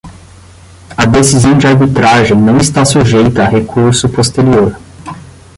[0.97, 4.75] A decisão de arbitragem não está sujeita a recurso posterior.